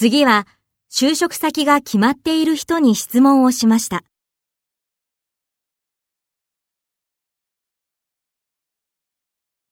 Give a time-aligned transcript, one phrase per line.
[0.00, 0.46] 次は
[0.90, 4.02] 就職先が決まっている人に質問をしました。